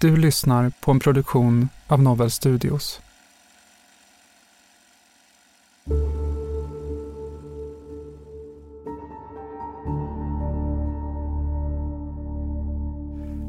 Du 0.00 0.16
lyssnar 0.16 0.72
på 0.80 0.90
en 0.90 1.00
produktion 1.00 1.68
av 1.86 2.02
Novel 2.02 2.30
Studios. 2.30 3.00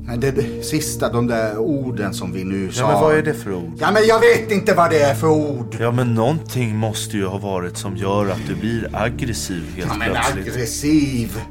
Men 0.05 0.19
det 0.19 0.65
sista, 0.65 1.09
de 1.11 1.27
där 1.27 1.57
orden 1.57 2.13
som 2.13 2.31
vi 2.33 2.43
nu 2.43 2.71
sa. 2.71 2.81
Ja, 2.81 2.87
men 2.91 3.01
vad 3.01 3.15
är 3.17 3.21
det 3.23 3.33
för 3.33 3.53
ord? 3.53 3.73
Ja, 3.79 3.91
men 3.91 4.05
jag 4.07 4.19
vet 4.19 4.51
inte 4.51 4.73
vad 4.73 4.89
det 4.89 5.01
är 5.01 5.15
för 5.15 5.27
ord. 5.27 5.75
Ja, 5.79 5.91
men 5.91 6.13
någonting 6.13 6.75
måste 6.75 7.17
ju 7.17 7.25
ha 7.25 7.37
varit 7.37 7.77
som 7.77 7.97
gör 7.97 8.29
att 8.29 8.47
du 8.47 8.55
blir 8.55 8.89
aggressiv 8.93 9.63
helt 9.75 9.91
Ja, 9.91 9.97
men 9.97 10.11
plötsligt. 10.11 10.47
aggressiv. 10.47 11.41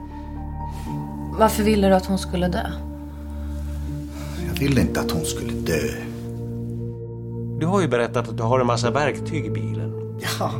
Varför 1.39 1.63
ville 1.63 1.89
du 1.89 1.95
att 1.95 2.07
hon 2.07 2.19
skulle 2.19 2.49
dö? 2.49 2.90
Ville 4.61 4.81
inte 4.81 5.01
att 5.01 5.11
hon 5.11 5.25
skulle 5.25 5.53
dö. 5.53 5.89
Du 7.61 7.67
har 7.67 7.81
ju 7.81 7.89
berättat 7.89 8.29
att 8.29 8.37
du 8.37 8.43
har 8.43 8.61
en 8.61 8.67
massa 8.67 8.91
verktyg 8.91 9.47
i 9.47 9.51
bilen. 9.51 9.91
Ja, 10.39 10.53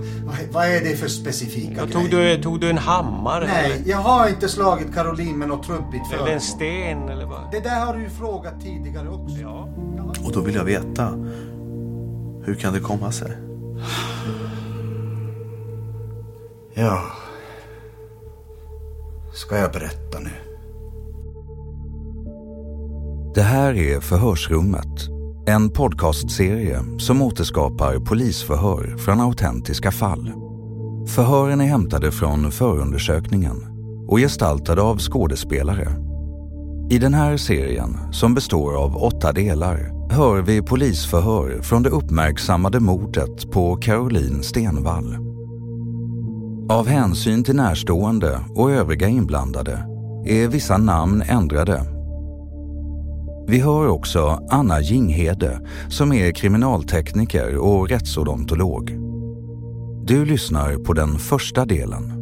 vad, 0.53 0.65
är 0.67 0.81
det 0.81 0.97
för 0.97 1.09
specifika 1.09 1.73
Ja, 1.77 1.85
grejer? 1.85 1.93
tog, 2.01 2.11
du, 2.11 2.43
tog 2.43 2.61
du 2.61 2.71
en 2.71 2.79
hammare? 2.79 3.47
Nej, 3.47 3.73
Eller, 3.73 3.91
jag 3.91 3.99
har 3.99 4.29
inte 4.29 4.49
slagit 4.49 4.95
Caroline 4.95 5.39
med 5.39 5.49
något 5.49 5.67
trubbigt 5.67 5.95
eller 5.95 6.09
föremål. 6.09 6.29
en 6.29 6.41
sten? 6.41 7.09
Eller 7.09 7.27
vad? 7.27 7.41
Det 7.53 7.61
där 7.61 7.85
har 7.87 7.95
du 7.95 8.03
ju 8.03 8.11
frågat 8.11 8.61
tidigare 8.63 9.09
också. 9.09 9.37
Ja. 9.37 9.69
Och 10.25 10.33
då 10.33 10.41
vill 10.41 10.55
jag 10.55 10.65
veta. 10.65 11.09
Hur 12.45 12.55
kan 12.61 12.73
det 12.73 12.81
komma 12.81 13.13
sig? 13.13 13.33
Ja. 16.75 17.03
Ska 19.35 19.59
jag 19.59 19.73
berätta 19.73 20.19
nu? 20.19 20.31
Det 23.35 23.43
här 23.43 23.75
är 23.75 24.01
Förhörsrummet. 24.01 25.09
En 25.47 25.71
podcastserie 25.71 26.81
som 26.99 27.23
återskapar 27.23 27.99
polisförhör 27.99 28.97
från 28.97 29.21
autentiska 29.21 29.91
fall. 29.91 30.33
Förhören 31.07 31.61
är 31.61 31.65
hämtade 31.65 32.13
från 32.13 32.53
förundersökningen 32.53 33.57
och 34.09 34.19
gestaltade 34.19 34.83
av 34.83 34.99
skådespelare. 34.99 35.89
I 36.91 36.99
den 36.99 37.15
här 37.15 37.37
serien, 37.37 37.99
som 38.13 38.35
består 38.35 38.85
av 38.85 38.97
åtta 38.97 39.33
delar, 39.33 40.09
hör 40.11 40.43
vi 40.43 40.63
polisförhör 40.63 41.63
från 41.63 41.83
det 41.83 41.91
uppmärksammade 41.91 42.81
mordet 42.81 43.51
på 43.51 43.77
Caroline 43.77 44.43
Stenvall. 44.43 45.17
Av 46.71 46.87
hänsyn 46.87 47.45
till 47.45 47.57
närstående 47.57 48.41
och 48.55 48.71
övriga 48.71 49.09
inblandade 49.09 49.87
är 50.27 50.49
vissa 50.49 50.79
namn 50.79 51.23
ändrade 51.23 52.00
vi 53.51 53.61
hör 53.61 53.89
också 53.89 54.47
Anna 54.51 54.81
Jinghede 54.81 55.61
som 55.89 56.13
är 56.13 56.33
kriminaltekniker 56.33 57.57
och 57.57 57.89
rättsodontolog. 57.89 58.91
Du 60.05 60.25
lyssnar 60.25 60.77
på 60.77 60.93
den 60.93 61.19
första 61.19 61.65
delen. 61.65 62.13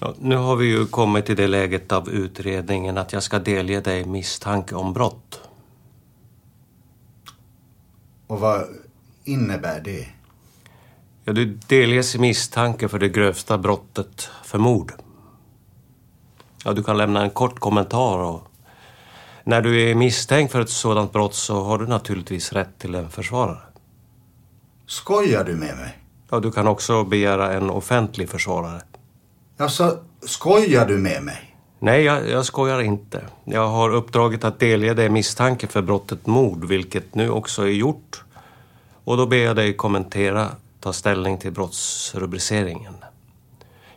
Ja, 0.00 0.14
nu 0.18 0.36
har 0.36 0.56
vi 0.56 0.66
ju 0.66 0.86
kommit 0.86 1.26
till 1.26 1.36
det 1.36 1.46
läget 1.46 1.92
av 1.92 2.08
utredningen 2.08 2.98
att 2.98 3.12
jag 3.12 3.22
ska 3.22 3.38
delge 3.38 3.80
dig 3.80 4.04
misstanke 4.04 4.74
om 4.74 4.92
brott. 4.92 5.40
Och 8.26 8.40
vad 8.40 8.64
innebär 9.24 9.80
det? 9.80 10.06
Ja, 11.28 11.32
du 11.32 11.44
delges 11.66 12.16
misstanke 12.16 12.88
för 12.88 12.98
det 12.98 13.08
grövsta 13.08 13.58
brottet 13.58 14.30
för 14.44 14.58
mord. 14.58 14.92
Ja, 16.64 16.72
du 16.72 16.82
kan 16.82 16.96
lämna 16.96 17.22
en 17.22 17.30
kort 17.30 17.58
kommentar 17.58 18.18
och 18.18 18.42
när 19.44 19.62
du 19.62 19.90
är 19.90 19.94
misstänkt 19.94 20.52
för 20.52 20.60
ett 20.60 20.70
sådant 20.70 21.12
brott 21.12 21.34
så 21.34 21.62
har 21.62 21.78
du 21.78 21.86
naturligtvis 21.86 22.52
rätt 22.52 22.78
till 22.78 22.94
en 22.94 23.10
försvarare. 23.10 23.58
Skojar 24.86 25.44
du 25.44 25.52
med 25.52 25.76
mig? 25.76 25.98
Ja, 26.30 26.40
du 26.40 26.52
kan 26.52 26.66
också 26.66 27.04
begära 27.04 27.52
en 27.52 27.70
offentlig 27.70 28.28
försvarare. 28.28 28.80
Alltså, 29.56 29.98
skojar 30.22 30.86
du 30.86 30.96
med 30.96 31.22
mig? 31.22 31.56
Nej, 31.78 32.02
jag, 32.02 32.28
jag 32.28 32.44
skojar 32.44 32.80
inte. 32.80 33.24
Jag 33.44 33.68
har 33.68 33.94
uppdraget 33.94 34.44
att 34.44 34.58
delge 34.58 34.94
dig 34.94 35.08
misstanke 35.08 35.66
för 35.66 35.82
brottet 35.82 36.26
mord, 36.26 36.64
vilket 36.64 37.14
nu 37.14 37.30
också 37.30 37.62
är 37.62 37.72
gjort. 37.72 38.22
Och 39.04 39.16
då 39.16 39.26
ber 39.26 39.36
jag 39.36 39.56
dig 39.56 39.74
kommentera, 39.76 40.48
ta 40.86 40.92
ställning 40.92 41.38
till 41.38 41.52
brottsrubriceringen. 41.52 42.94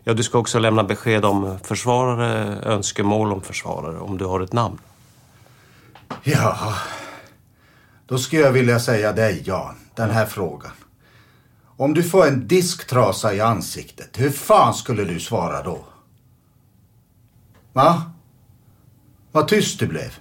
Ja, 0.03 0.13
du 0.13 0.23
ska 0.23 0.37
också 0.37 0.59
lämna 0.59 0.83
besked 0.83 1.25
om 1.25 1.59
försvarare, 1.63 2.59
önskemål 2.61 3.31
om 3.33 3.41
försvarare, 3.41 3.99
om 3.99 4.17
du 4.17 4.25
har 4.25 4.41
ett 4.41 4.53
namn. 4.53 4.79
Ja, 6.23 6.73
då 8.07 8.17
skulle 8.17 8.41
jag 8.41 8.51
vilja 8.51 8.79
säga 8.79 9.13
dig, 9.13 9.43
Jan, 9.45 9.75
den 9.95 10.09
här 10.09 10.25
frågan. 10.25 10.71
Om 11.77 11.93
du 11.93 12.03
får 12.03 12.27
en 12.27 12.47
disktrasa 12.47 13.33
i 13.33 13.41
ansiktet, 13.41 14.19
hur 14.19 14.29
fan 14.29 14.73
skulle 14.73 15.03
du 15.03 15.19
svara 15.19 15.63
då? 15.63 15.79
Va? 17.73 18.11
Vad 19.31 19.47
tyst 19.47 19.79
du 19.79 19.87
blev. 19.87 20.19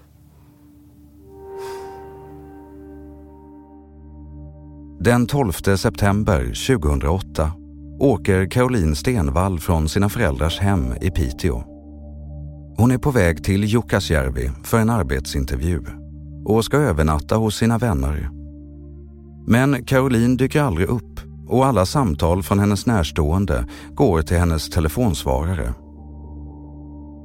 Den 5.00 5.26
12 5.26 5.52
september 5.76 6.44
2008 6.44 7.52
åker 8.00 8.50
Caroline 8.50 8.96
Stenvall 8.96 9.60
från 9.60 9.88
sina 9.88 10.08
föräldrars 10.08 10.58
hem 10.58 10.94
i 11.00 11.10
Piteå. 11.10 11.62
Hon 12.76 12.90
är 12.90 12.98
på 12.98 13.10
väg 13.10 13.44
till 13.44 13.64
Jukkasjärvi 13.64 14.50
för 14.64 14.78
en 14.78 14.90
arbetsintervju 14.90 15.80
och 16.44 16.64
ska 16.64 16.76
övernatta 16.76 17.36
hos 17.36 17.56
sina 17.56 17.78
vänner. 17.78 18.30
Men 19.46 19.84
Caroline 19.84 20.36
dyker 20.36 20.62
aldrig 20.62 20.88
upp 20.88 21.20
och 21.46 21.66
alla 21.66 21.86
samtal 21.86 22.42
från 22.42 22.58
hennes 22.58 22.86
närstående 22.86 23.66
går 23.94 24.22
till 24.22 24.38
hennes 24.38 24.70
telefonsvarare. 24.70 25.74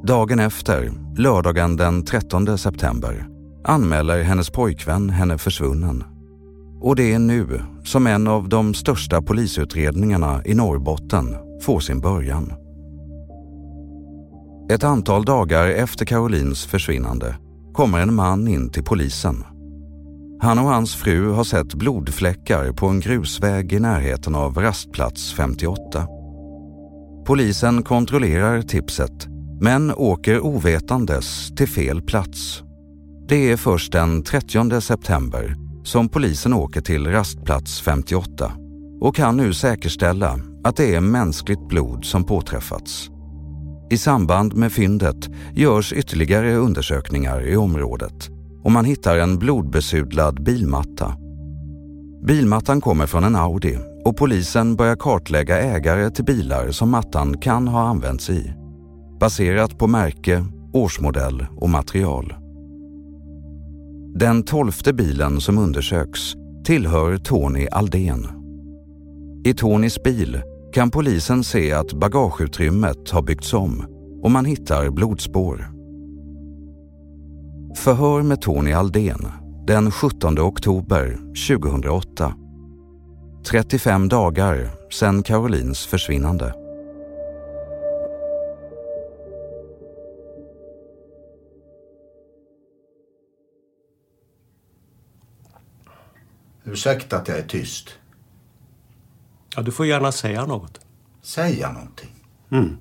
Dagen 0.08 0.40
efter, 0.40 0.92
lördagen 1.18 1.76
den 1.76 2.06
13 2.06 2.58
september, 2.58 3.28
anmäler 3.64 4.24
hennes 4.24 4.50
pojkvän 4.50 5.10
henne 5.10 5.38
försvunnen 5.38 6.04
och 6.84 6.96
det 6.96 7.14
är 7.14 7.20
nu 7.20 7.62
som 7.84 8.08
en 8.08 8.28
av 8.28 8.50
de 8.50 8.74
största 8.74 9.22
polisutredningarna 9.22 10.42
i 10.46 10.54
Norrbotten 10.54 11.36
får 11.62 11.80
sin 11.80 12.00
början. 12.00 12.54
Ett 14.72 14.84
antal 14.84 15.26
dagar 15.26 15.68
efter 15.68 16.06
Carolins 16.06 16.66
försvinnande 16.66 17.36
kommer 17.74 18.00
en 18.00 18.14
man 18.14 18.48
in 18.48 18.70
till 18.70 18.84
polisen. 18.84 19.44
Han 20.42 20.60
och 20.60 20.66
hans 20.66 20.96
fru 20.96 21.32
har 21.32 21.44
sett 21.44 21.74
blodfläckar 21.74 22.72
på 22.72 22.88
en 22.88 23.00
grusväg 23.00 23.74
i 23.74 23.80
närheten 23.80 24.36
av 24.36 24.58
rastplats 24.58 25.34
58. 25.34 26.08
Polisen 27.26 27.84
kontrollerar 27.84 28.62
tipset 28.62 29.28
men 29.62 29.94
åker 29.94 30.46
ovetandes 30.46 31.56
till 31.56 31.68
fel 31.68 32.02
plats. 32.02 32.64
Det 33.28 33.52
är 33.52 33.58
först 33.58 33.92
den 33.92 34.24
30 34.24 34.82
september 34.82 35.63
som 35.84 36.10
polisen 36.10 36.54
åker 36.54 36.82
till 36.82 37.08
rastplats 37.08 37.82
58 37.82 38.52
och 39.02 39.16
kan 39.16 39.38
nu 39.38 39.54
säkerställa 39.54 40.40
att 40.64 40.76
det 40.76 40.96
är 40.96 41.02
mänskligt 41.02 41.68
blod 41.68 42.06
som 42.06 42.24
påträffats. 42.24 43.10
I 43.90 43.98
samband 43.98 44.56
med 44.56 44.72
fyndet 44.72 45.30
görs 45.54 45.94
ytterligare 45.94 46.56
undersökningar 46.56 47.48
i 47.48 47.56
området 47.56 48.30
och 48.64 48.72
man 48.72 48.86
hittar 48.86 49.18
en 49.18 49.40
blodbesudlad 49.40 50.44
bilmatta. 50.44 51.18
Bilmattan 52.28 52.82
kommer 52.82 53.08
från 53.08 53.24
en 53.24 53.36
Audi 53.36 53.78
och 54.06 54.18
polisen 54.18 54.76
börjar 54.76 54.96
kartlägga 54.96 55.60
ägare 55.60 56.10
till 56.10 56.26
bilar 56.26 56.72
som 56.72 56.90
mattan 56.90 57.38
kan 57.38 57.68
ha 57.68 57.88
använts 57.88 58.30
i. 58.30 58.54
Baserat 59.20 59.78
på 59.78 59.88
märke, 59.88 60.46
årsmodell 60.74 61.46
och 61.58 61.70
material. 61.70 62.43
Den 64.16 64.44
tolfte 64.44 64.94
bilen 64.94 65.42
som 65.42 65.58
undersöks 65.58 66.20
tillhör 66.66 67.18
Tony 67.18 67.68
Aldén. 67.72 68.28
I 69.46 69.54
Tonys 69.54 70.04
bil 70.04 70.42
kan 70.74 70.92
polisen 70.92 71.44
se 71.44 71.74
att 71.74 71.94
bagageutrymmet 71.94 73.10
har 73.10 73.22
byggts 73.22 73.54
om 73.54 73.86
och 74.24 74.32
man 74.32 74.46
hittar 74.46 74.90
blodspår. 74.90 75.68
Förhör 77.76 78.22
med 78.22 78.42
Tony 78.42 78.72
Aldén 78.72 79.28
den 79.68 79.92
17 79.92 80.40
oktober 80.40 81.20
2008. 81.48 82.34
35 83.52 84.10
dagar 84.10 84.70
sedan 84.92 85.24
Carolines 85.24 85.86
försvinnande. 85.86 86.63
Ursäkta 96.66 97.18
att 97.18 97.28
jag 97.28 97.38
är 97.38 97.48
tyst. 97.48 97.90
Ja, 99.56 99.62
du 99.62 99.72
får 99.72 99.86
gärna 99.86 100.12
säga 100.12 100.46
något. 100.46 100.80
Säga 101.22 101.72
någonting? 101.72 102.12
Mm. 102.50 102.78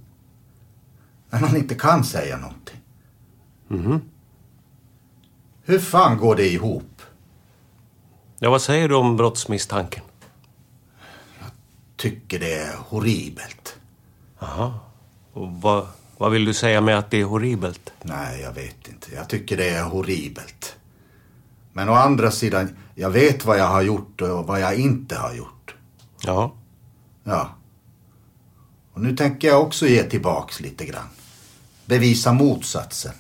När 1.31 1.41
man 1.41 1.57
inte 1.57 1.75
kan 1.75 2.05
säga 2.05 2.37
någonting. 2.37 2.81
Mhm. 3.69 4.01
Hur 5.65 5.79
fan 5.79 6.19
går 6.19 6.37
det 6.37 6.49
ihop? 6.49 7.03
Ja, 8.39 8.51
vad 8.51 8.63
säger 8.63 8.89
du 8.89 8.95
om 8.95 9.17
brottsmisstanken? 9.17 10.03
Tycker 11.97 12.39
det 12.39 12.55
är 12.55 12.77
horribelt. 12.77 13.77
Jaha. 14.39 14.75
Och 15.33 15.53
vad, 15.53 15.87
vad 16.19 16.33
vill 16.33 16.45
du 16.45 16.55
säga 16.55 16.81
med 16.81 16.99
att 16.99 17.11
det 17.11 17.21
är 17.21 17.25
horribelt? 17.25 17.93
Nej, 18.03 18.41
jag 18.41 18.53
vet 18.53 18.89
inte. 18.89 19.15
Jag 19.15 19.29
tycker 19.29 19.57
det 19.57 19.69
är 19.69 19.85
horribelt. 19.85 20.77
Men 21.73 21.89
å 21.89 21.93
andra 21.93 22.31
sidan, 22.31 22.77
jag 22.95 23.11
vet 23.11 23.45
vad 23.45 23.59
jag 23.59 23.67
har 23.67 23.83
gjort 23.83 24.21
och 24.21 24.47
vad 24.47 24.61
jag 24.61 24.75
inte 24.75 25.17
har 25.17 25.35
gjort. 25.35 25.75
Ja. 26.23 26.55
Ja. 27.25 27.51
Och 28.93 29.01
nu 29.01 29.17
tänker 29.17 29.49
jag 29.49 29.63
också 29.63 29.87
ge 29.87 30.03
tillbaks 30.03 30.61
lite 30.61 30.85
grann. 30.85 31.09
Bevisa 31.87 32.33
motsatsen. 32.33 33.15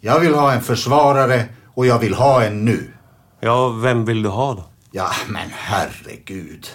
Jag 0.00 0.20
vill 0.20 0.34
ha 0.34 0.52
en 0.52 0.62
försvarare 0.62 1.48
och 1.74 1.86
jag 1.86 1.98
vill 1.98 2.14
ha 2.14 2.44
en 2.44 2.64
nu. 2.64 2.92
Ja, 3.40 3.68
vem 3.68 4.04
vill 4.04 4.22
du 4.22 4.28
ha 4.28 4.54
då? 4.54 4.64
Ja, 4.90 5.10
men 5.28 5.48
herregud. 5.52 6.66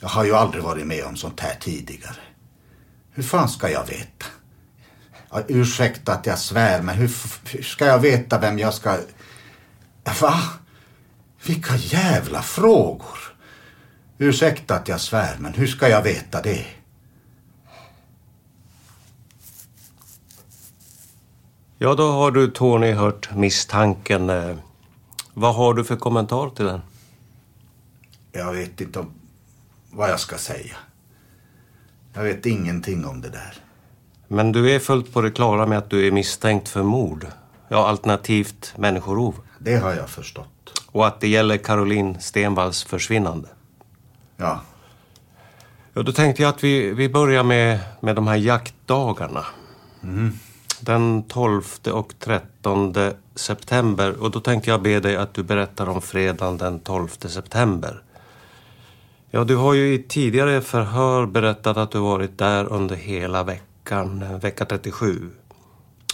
Jag 0.00 0.08
har 0.08 0.24
ju 0.24 0.34
aldrig 0.34 0.64
varit 0.64 0.86
med 0.86 1.04
om 1.04 1.16
sånt 1.16 1.40
här 1.40 1.54
tidigare. 1.60 2.16
Hur 3.10 3.22
fan 3.22 3.48
ska 3.48 3.70
jag 3.70 3.86
veta? 3.86 4.26
Ja, 5.30 5.42
ursäkta 5.48 6.12
att 6.12 6.26
jag 6.26 6.38
svär, 6.38 6.82
men 6.82 6.96
hur, 6.96 7.10
hur 7.44 7.62
ska 7.62 7.86
jag 7.86 7.98
veta 7.98 8.38
vem 8.38 8.58
jag 8.58 8.74
ska... 8.74 8.98
Va? 10.20 10.34
Vilka 11.46 11.76
jävla 11.76 12.42
frågor. 12.42 13.18
Ursäkta 14.18 14.74
att 14.74 14.88
jag 14.88 15.00
svär, 15.00 15.36
men 15.38 15.52
hur 15.54 15.66
ska 15.66 15.88
jag 15.88 16.02
veta 16.02 16.42
det? 16.42 16.66
Ja, 21.78 21.94
då 21.94 22.10
har 22.12 22.30
du, 22.30 22.50
Tony, 22.50 22.92
hört 22.92 23.34
misstanken. 23.34 24.30
Eh, 24.30 24.56
Vad 25.34 25.54
har 25.54 25.74
du 25.74 25.84
för 25.84 25.96
kommentar 25.96 26.50
till 26.50 26.64
den? 26.64 26.80
Jag 28.32 28.52
vet 28.52 28.80
inte 28.80 28.98
om 28.98 29.10
vad 29.90 30.10
jag 30.10 30.20
ska 30.20 30.38
säga. 30.38 30.76
Jag 32.14 32.22
vet 32.22 32.46
ingenting 32.46 33.04
om 33.06 33.20
det 33.20 33.28
där. 33.30 33.54
Men 34.28 34.52
du 34.52 34.70
är 34.74 34.78
fullt 34.78 35.12
på 35.12 35.20
det 35.20 35.30
klara 35.30 35.66
med 35.66 35.78
att 35.78 35.90
du 35.90 36.06
är 36.06 36.10
misstänkt 36.10 36.68
för 36.68 36.82
mord. 36.82 37.26
Ja, 37.68 37.86
alternativt 37.88 38.74
människorov. 38.76 39.34
Det 39.58 39.76
har 39.76 39.94
jag 39.94 40.08
förstått. 40.08 40.48
Och 40.96 41.06
att 41.06 41.20
det 41.20 41.28
gäller 41.28 41.56
Caroline 41.56 42.20
Stenvalls 42.20 42.84
försvinnande. 42.84 43.48
Ja. 44.36 44.60
Ja, 45.92 46.02
då 46.02 46.12
tänkte 46.12 46.42
jag 46.42 46.48
att 46.48 46.64
vi, 46.64 46.92
vi 46.92 47.08
börjar 47.08 47.42
med, 47.42 47.78
med 48.00 48.16
de 48.16 48.26
här 48.26 48.36
jaktdagarna. 48.36 49.44
Den 50.80 51.22
12 51.22 51.62
och 51.92 52.14
13 52.18 52.94
september. 53.34 54.22
Och 54.22 54.30
då 54.30 54.40
tänkte 54.40 54.70
jag 54.70 54.82
be 54.82 55.00
dig 55.00 55.16
att 55.16 55.34
du 55.34 55.42
berättar 55.42 55.88
om 55.88 56.02
fredagen 56.02 56.56
den 56.56 56.80
12 56.80 57.08
september. 57.08 58.02
Ja, 59.30 59.44
du 59.44 59.56
har 59.56 59.74
ju 59.74 59.94
i 59.94 60.02
tidigare 60.02 60.60
förhör 60.60 61.26
berättat 61.26 61.76
att 61.76 61.90
du 61.90 61.98
varit 61.98 62.38
där 62.38 62.72
under 62.72 62.96
hela 62.96 63.42
veckan, 63.42 64.38
vecka 64.38 64.64
37. 64.64 65.30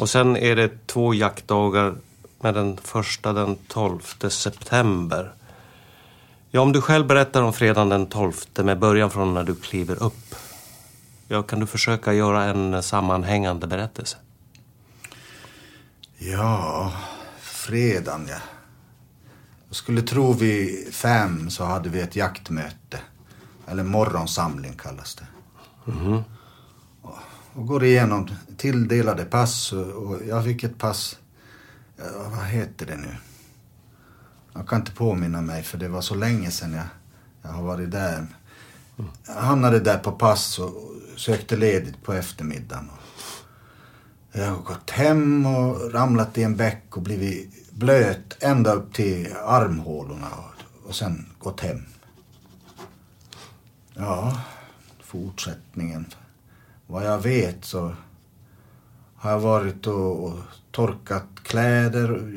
Och 0.01 0.09
sen 0.09 0.37
är 0.37 0.57
det 0.57 0.87
två 0.87 1.15
jaktdagar 1.15 1.95
med 2.43 2.55
den 2.55 2.77
första 2.77 3.33
den 3.33 3.57
12 3.69 4.01
september. 4.29 5.33
Ja, 6.51 6.61
om 6.61 6.73
du 6.73 6.81
själv 6.81 7.07
berättar 7.07 7.43
om 7.43 7.53
fredagen 7.53 7.89
den 7.89 8.07
12 8.07 8.33
med 8.55 8.79
början 8.79 9.11
från 9.11 9.35
när 9.35 9.45
du 9.45 9.55
kliver 9.55 10.03
upp. 10.03 10.35
Ja, 11.29 11.43
kan 11.43 11.61
du 11.61 11.67
försöka 11.67 12.13
göra 12.13 12.45
en 12.45 12.83
sammanhängande 12.83 13.67
berättelse? 13.67 14.17
Ja, 16.19 16.93
fredagen 17.41 18.27
ja. 18.29 18.39
Jag 19.69 19.77
skulle 19.77 20.03
tro 20.03 20.33
vid 20.33 20.95
fem 20.95 21.51
så 21.51 21.65
hade 21.65 21.89
vi 21.89 22.01
ett 22.01 22.17
jaktmöte. 22.17 23.01
Eller 23.67 23.85
morgonsamling 23.85 24.73
kallas 24.73 25.15
det. 25.15 25.27
Mhm. 25.93 26.23
Och 27.55 27.67
går 27.67 27.85
igenom 27.85 28.29
tilldelade 28.57 29.25
pass 29.25 29.73
och 29.73 30.19
jag 30.29 30.45
fick 30.45 30.65
ett 30.65 30.79
pass. 30.79 31.19
Ja, 31.97 32.05
vad 32.37 32.47
heter 32.47 32.87
det 32.87 32.97
nu? 32.97 33.17
Jag 34.53 34.69
kan 34.69 34.81
inte 34.81 34.93
påminna 34.93 35.41
mig 35.41 35.63
för 35.63 35.79
det 35.79 35.89
var 35.89 36.01
så 36.01 36.15
länge 36.15 36.51
sedan 36.51 36.73
jag, 36.73 36.87
jag 37.43 37.51
har 37.51 37.63
varit 37.63 37.91
där. 37.91 38.27
Jag 39.27 39.35
hamnade 39.35 39.81
där 39.81 39.99
på 39.99 40.13
pass 40.13 40.59
och 40.59 40.93
sökte 41.17 41.57
ledigt 41.57 42.03
på 42.03 42.13
eftermiddagen. 42.13 42.91
Jag 44.33 44.47
har 44.47 44.63
gått 44.63 44.91
hem 44.91 45.47
och 45.47 45.93
ramlat 45.93 46.39
i 46.39 46.43
en 46.43 46.57
bäck 46.57 46.97
och 46.97 47.03
blivit 47.03 47.71
blöt 47.71 48.37
ända 48.41 48.73
upp 48.73 48.95
till 48.95 49.33
armhålorna 49.45 50.29
och, 50.31 50.89
och 50.89 50.95
sen 50.95 51.27
gått 51.39 51.61
hem. 51.61 51.85
Ja, 53.95 54.41
fortsättningen. 55.03 56.07
Vad 56.87 57.07
jag 57.07 57.19
vet 57.19 57.65
så 57.65 57.95
har 59.23 59.31
jag 59.31 59.41
varit 59.41 59.87
och, 59.87 60.25
och 60.25 60.39
torkat 60.71 61.27
kläder, 61.43 62.11
och 62.11 62.29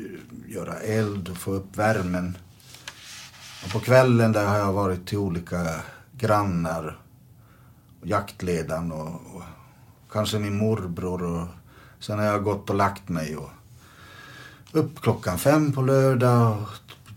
göra 0.48 0.80
eld 0.80 1.28
och 1.28 1.36
få 1.36 1.50
upp 1.50 1.76
värmen. 1.76 2.38
Och 3.64 3.72
på 3.72 3.80
kvällen 3.80 4.32
där 4.32 4.46
har 4.46 4.56
jag 4.56 4.72
varit 4.72 5.06
till 5.06 5.18
olika 5.18 5.80
grannar, 6.12 6.98
och 8.00 8.06
jaktledaren 8.06 8.92
och, 8.92 9.08
och 9.08 9.42
kanske 10.12 10.38
min 10.38 10.58
morbror. 10.58 11.22
Och 11.22 11.46
sen 11.98 12.18
har 12.18 12.26
jag 12.26 12.44
gått 12.44 12.70
och 12.70 12.76
lagt 12.76 13.08
mig 13.08 13.36
och 13.36 13.50
upp 14.72 15.00
klockan 15.00 15.38
fem 15.38 15.72
på 15.72 15.82
lördag 15.82 16.52
och 16.62 16.68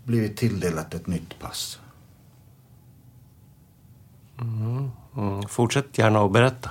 blivit 0.04 0.36
tilldelat 0.36 0.94
ett 0.94 1.06
nytt 1.06 1.38
pass. 1.40 1.80
Mm. 4.40 4.90
Mm. 5.16 5.42
Fortsätt 5.48 5.98
gärna 5.98 6.24
att 6.24 6.32
berätta. 6.32 6.70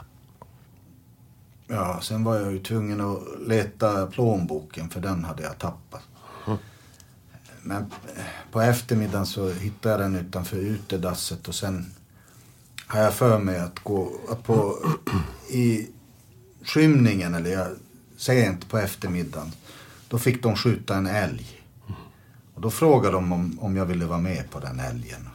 Ja, 1.72 2.00
sen 2.02 2.24
var 2.24 2.36
jag 2.36 2.52
ju 2.52 2.60
tvungen 2.60 3.02
att 3.02 3.20
leta 3.48 4.08
plånboken 4.08 4.90
för 4.90 5.02
den 5.02 5.24
hade 5.24 5.44
jag 5.44 5.58
tappat. 5.58 6.02
Men 7.62 7.82
eh, 8.16 8.24
på 8.52 8.62
eftermiddagen 8.62 9.26
så 9.26 9.50
hittade 9.52 9.94
jag 9.94 10.00
den 10.00 10.16
utanför 10.16 10.58
utedasset 10.58 11.48
och 11.48 11.56
sen 11.56 11.92
har 12.88 13.02
jag 13.02 13.14
för 13.14 13.40
mig 13.40 13.60
att 13.60 13.80
gå 13.80 14.12
på 14.46 14.76
i 15.50 15.88
skymningen 16.64 17.36
eller 17.36 17.50
jag, 17.52 17.68
sent 18.18 18.70
på 18.70 18.78
eftermiddagen. 18.78 19.52
Då 20.08 20.18
fick 20.18 20.44
de 20.44 20.56
skjuta 20.56 20.96
en 20.96 21.08
älg. 21.08 21.62
Och 22.54 22.62
då 22.62 22.72
frågade 22.72 23.14
de 23.14 23.32
om, 23.32 23.60
om 23.62 23.76
jag 23.76 23.86
ville 23.86 24.06
vara 24.06 24.20
med 24.20 24.52
på 24.52 24.60
den 24.60 24.80
älgen. 24.80 25.30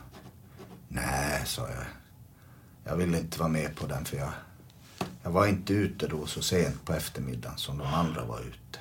Nej, 0.88 1.42
sa 1.46 1.62
jag. 1.62 1.84
Jag 2.84 2.96
ville 2.96 3.18
inte 3.18 3.38
vara 3.38 3.48
med 3.48 3.76
på 3.76 3.86
den 3.86 4.04
för 4.04 4.16
jag, 4.16 4.32
jag 5.24 5.30
var 5.30 5.46
inte 5.46 5.72
ute 5.72 6.06
då 6.06 6.26
så 6.26 6.42
sent 6.42 6.84
på 6.84 6.92
eftermiddagen 6.92 7.58
som 7.58 7.78
de 7.78 7.86
andra 7.86 8.24
var 8.24 8.40
ute. 8.40 8.78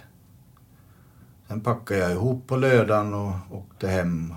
Sen 1.47 1.61
packade 1.61 1.99
jag 1.99 2.11
ihop 2.11 2.47
på 2.47 2.55
lördagen 2.55 3.13
och 3.13 3.33
åkte 3.51 3.87
hem. 3.87 4.33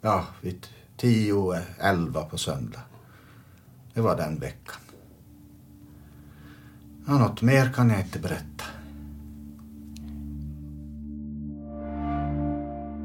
Ja, 0.00 0.24
vid 0.40 0.66
tio, 0.96 1.60
elva 1.78 2.22
på 2.22 2.38
söndag. 2.38 2.80
Det 3.94 4.00
var 4.00 4.16
den 4.16 4.38
veckan. 4.38 4.80
Ja, 7.06 7.18
något 7.18 7.42
mer 7.42 7.72
kan 7.72 7.90
jag 7.90 8.00
inte 8.00 8.18
berätta. 8.18 8.64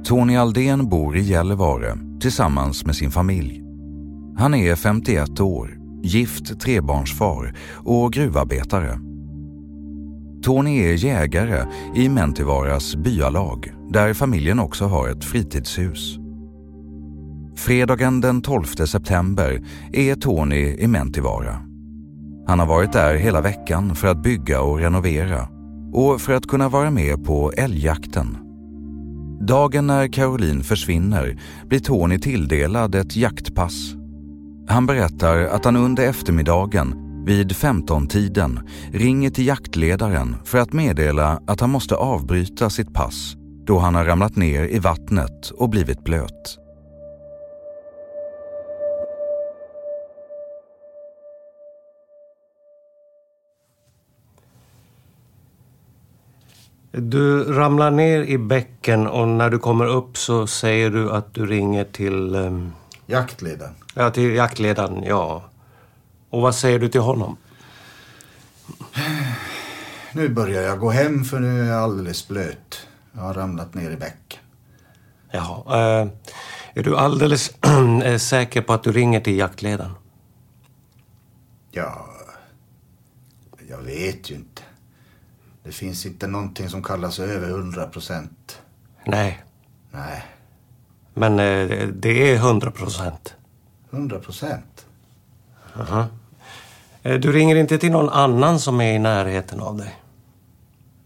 Tony 0.05 0.35
Aldén 0.38 0.89
bor 0.89 1.17
i 1.17 1.21
Gällivare 1.21 1.97
tillsammans 2.21 2.85
med 2.85 2.95
sin 2.95 3.11
familj. 3.11 3.63
Han 4.38 4.53
är 4.53 4.75
51 4.75 5.39
år, 5.39 5.80
gift 6.03 6.60
trebarnsfar 6.60 7.55
och 7.75 8.13
gruvarbetare. 8.13 9.00
Tony 10.43 10.79
är 10.79 10.93
jägare 10.93 11.65
i 11.96 12.10
Mentivaras 12.10 12.96
byalag 12.96 13.74
där 13.89 14.13
familjen 14.13 14.60
också 14.60 14.86
har 14.86 15.10
ett 15.10 15.24
fritidshus. 15.24 16.17
Fredagen 17.55 18.22
den 18.22 18.41
12 18.41 18.63
september 18.63 19.62
är 19.93 20.15
Tony 20.15 20.75
i 20.79 20.88
Mentivara. 20.88 21.55
Han 22.48 22.60
har 22.60 22.65
varit 22.65 22.91
där 22.91 23.15
hela 23.15 23.41
veckan 23.41 23.96
för 23.96 24.08
att 24.08 24.24
bygga 24.24 24.62
och 24.62 24.79
renovera 24.79 25.48
och 25.93 26.22
för 26.22 26.34
att 26.34 26.48
kunna 26.48 26.70
vara 26.70 26.91
med 26.91 27.24
på 27.24 27.51
älgjakten. 27.51 28.38
Dagen 29.48 29.88
när 29.88 30.08
Caroline 30.08 30.63
försvinner 30.63 31.39
blir 31.67 31.79
Tony 31.79 32.20
tilldelad 32.20 32.96
ett 32.96 33.15
jaktpass. 33.15 34.00
Han 34.71 34.85
berättar 34.85 35.37
att 35.37 35.65
han 35.65 35.75
under 35.75 36.09
eftermiddagen 36.09 36.95
vid 37.25 37.51
15-tiden 37.51 38.69
ringer 38.93 39.29
till 39.29 39.47
jaktledaren 39.47 40.35
för 40.45 40.57
att 40.57 40.73
meddela 40.73 41.41
att 41.47 41.59
han 41.59 41.69
måste 41.69 41.95
avbryta 41.95 42.69
sitt 42.69 42.93
pass 42.93 43.33
då 43.65 43.79
han 43.79 43.95
har 43.95 44.05
ramlat 44.05 44.35
ner 44.35 44.63
i 44.63 44.79
vattnet 44.79 45.49
och 45.49 45.69
blivit 45.69 46.03
blöt. 46.03 46.57
Du 56.91 57.43
ramlar 57.43 57.91
ner 57.91 58.23
i 58.23 58.37
bäcken 58.37 59.07
och 59.07 59.27
när 59.27 59.49
du 59.49 59.59
kommer 59.59 59.85
upp 59.85 60.17
så 60.17 60.47
säger 60.47 60.89
du 60.89 61.11
att 61.11 61.33
du 61.33 61.45
ringer 61.45 61.83
till... 61.83 62.35
Um... 62.35 62.71
Jaktledaren? 63.05 63.80
Ja, 63.93 64.12
till 64.12 64.36
jaktledaren, 64.36 65.03
ja. 65.03 65.43
Och 66.29 66.41
vad 66.41 66.55
säger 66.55 66.79
du 66.79 66.89
till 66.89 67.01
honom? 67.01 67.38
Nu 70.13 70.29
börjar 70.29 70.62
jag 70.62 70.79
gå 70.79 70.89
hem 70.89 71.24
för 71.24 71.39
nu 71.39 71.62
är 71.62 71.65
jag 71.65 71.83
alldeles 71.83 72.27
blöt. 72.27 72.88
Jag 73.13 73.21
har 73.21 73.33
ramlat 73.33 73.74
ner 73.74 73.91
i 73.91 73.95
bäcken. 73.95 74.39
Jaha. 75.31 76.03
Uh, 76.03 76.10
är 76.74 76.83
du 76.83 76.98
alldeles 76.98 77.53
säker 78.29 78.62
på 78.62 78.74
att 78.74 78.83
du 78.83 78.91
ringer 78.91 79.19
till 79.19 79.38
jaktledaren? 79.38 79.91
Ja, 81.71 82.10
jag 83.69 83.77
vet 83.77 84.31
ju 84.31 84.36
inte. 84.36 84.62
Det 85.63 85.71
finns 85.71 86.05
inte 86.05 86.27
någonting 86.27 86.69
som 86.69 86.83
kallas 86.83 87.19
över 87.19 87.50
100 87.50 87.88
procent. 87.88 88.62
Nej. 89.05 89.43
Nej. 89.91 90.24
Men 91.13 91.39
eh, 91.39 91.88
det 91.88 92.31
är 92.31 92.36
100 92.36 92.71
procent. 92.71 93.36
100 93.91 94.19
procent? 94.19 94.86
Uh 95.75 96.05
Du 97.03 97.31
ringer 97.31 97.55
inte 97.55 97.77
till 97.77 97.91
någon 97.91 98.10
annan 98.10 98.60
som 98.60 98.81
är 98.81 98.93
i 98.93 99.00
närheten 99.00 99.60
av 99.60 99.77
dig? 99.77 99.95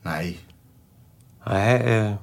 Nej. 0.02 0.40
Nej. 1.46 1.76
Eh, 1.76 2.14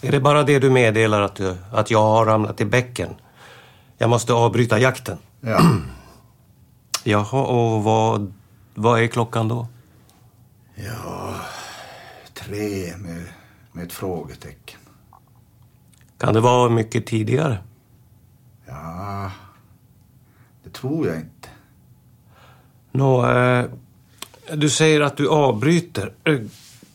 är 0.00 0.12
det 0.12 0.20
bara 0.20 0.42
det 0.42 0.58
du 0.58 0.70
meddelar 0.70 1.22
att, 1.22 1.34
du, 1.34 1.56
att 1.72 1.90
jag 1.90 2.02
har 2.02 2.26
ramlat 2.26 2.60
i 2.60 2.64
bäcken? 2.64 3.14
Jag 3.98 4.10
måste 4.10 4.32
avbryta 4.32 4.78
jakten? 4.78 5.18
Ja. 5.40 5.60
Jaha, 7.04 7.42
och 7.42 7.84
vad, 7.84 8.32
vad 8.74 9.00
är 9.00 9.06
klockan 9.06 9.48
då? 9.48 9.66
Ja, 10.74 11.34
tre 12.34 12.96
med, 12.96 13.22
med 13.72 13.84
ett 13.84 13.92
frågetecken. 13.92 14.80
Kan 16.18 16.34
det 16.34 16.40
vara 16.40 16.70
mycket 16.70 17.06
tidigare? 17.06 17.58
Ja, 18.66 19.30
det 20.64 20.70
tror 20.84 21.06
jag 21.06 21.16
inte. 21.16 21.48
Nå, 22.92 23.26
eh, 23.26 23.64
du 24.54 24.70
säger 24.70 25.00
att 25.00 25.16
du 25.16 25.28
avbryter. 25.28 26.12
Eh, 26.24 26.40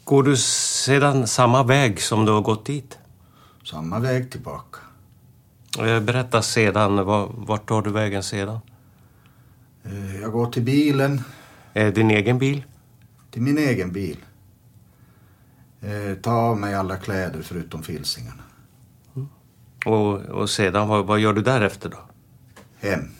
går 0.04 0.24
du 0.24 0.38
sedan 0.38 1.28
samma 1.28 1.64
väg 1.64 2.02
som 2.02 2.26
du 2.26 2.32
har 2.32 2.42
gått 2.42 2.66
dit? 2.66 2.98
Samma 3.64 4.00
väg 4.00 4.32
tillbaka. 4.32 4.80
Eh, 5.80 6.00
berätta 6.00 6.42
sedan. 6.42 7.06
Vart 7.48 7.68
tar 7.68 7.82
du 7.82 7.92
vägen 7.92 8.24
sedan? 8.24 8.60
Eh, 9.84 10.22
jag 10.22 10.32
går 10.32 10.52
till 10.52 10.64
bilen. 10.64 11.22
Din 11.74 12.12
egen 12.12 12.40
bil? 12.40 12.64
Till 13.32 13.42
min 13.42 13.58
egen 13.58 13.92
bil. 13.92 14.18
Ta 16.22 16.32
av 16.32 16.58
mig 16.58 16.76
alla 16.76 16.98
kläder 16.98 17.42
förutom 17.42 17.84
filsingarna. 17.84 18.44
Mm. 19.16 19.28
Och, 19.86 20.16
och 20.16 20.50
sedan, 20.50 20.88
vad, 20.88 21.06
vad, 21.06 21.20
gör 21.20 21.34
du 21.34 21.42
därefter 21.42 21.90
då? 21.90 21.98
Hem. 22.88 23.19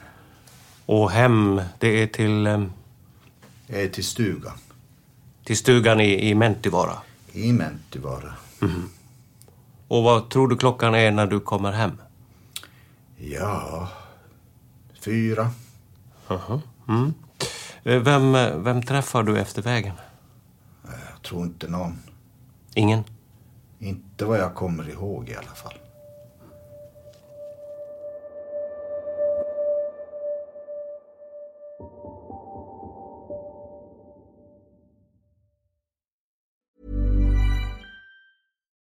Och 0.90 1.12
hem, 1.12 1.62
det 1.80 2.04
är 2.04 2.08
till... 2.08 2.48
Eh, 2.48 2.64
det 3.68 3.82
är 3.82 3.90
till 3.90 4.04
stugan. 4.04 4.58
Till 5.44 5.58
stugan 5.58 6.00
i, 6.00 6.30
i 6.30 6.36
Mentivara? 6.36 6.98
I 7.32 7.54
Mentivara. 7.54 8.34
Mm. 8.62 8.90
Och 9.88 10.04
vad 10.04 10.30
tror 10.30 10.48
du 10.48 10.58
klockan 10.58 10.96
är 10.96 11.12
när 11.12 11.28
du 11.28 11.40
kommer 11.40 11.72
hem? 11.72 11.92
Ja, 13.18 13.90
fyra. 15.00 15.52
-huh. 16.28 16.62
mm. 16.88 17.14
Vem, 17.84 18.32
vem 18.64 18.84
träffar 18.84 19.24
du 19.24 19.40
efter 19.40 19.62
vägen? 19.62 19.96
Jag 20.84 21.22
tror 21.24 21.44
inte 21.44 21.68
någon. 21.68 22.00
Ingen? 22.74 23.04
Inte 23.80 24.26
vad 24.26 24.40
jag 24.40 24.56
kommer 24.56 24.90
ihåg 24.90 25.30
i 25.30 25.36
alla 25.36 25.56
fall. 25.56 25.78